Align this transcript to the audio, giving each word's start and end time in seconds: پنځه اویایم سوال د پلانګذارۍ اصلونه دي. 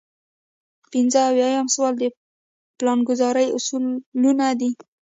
پنځه 0.91 1.19
اویایم 1.29 1.67
سوال 1.75 1.93
د 1.99 2.03
پلانګذارۍ 2.77 3.47
اصلونه 3.57 4.45
دي. 4.59 4.71